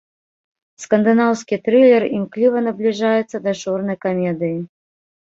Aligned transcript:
Скандынаўскі 0.83 1.55
трылер 1.67 2.05
імкліва 2.19 2.63
набліжаецца 2.67 3.37
да 3.45 3.53
чорнай 3.67 3.97
камедыі. 4.07 4.57